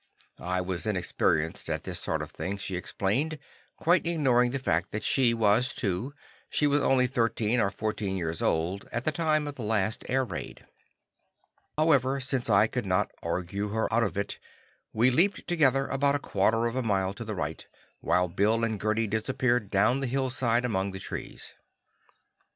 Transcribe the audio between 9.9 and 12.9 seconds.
air raid. However, since I could